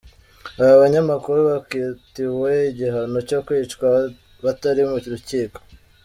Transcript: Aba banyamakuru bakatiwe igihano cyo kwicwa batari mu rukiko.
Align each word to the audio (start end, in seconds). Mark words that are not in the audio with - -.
Aba 0.61 0.81
banyamakuru 0.83 1.39
bakatiwe 1.51 2.51
igihano 2.71 3.17
cyo 3.29 3.39
kwicwa 3.45 3.87
batari 4.43 4.81
mu 4.89 4.97
rukiko. 5.13 5.59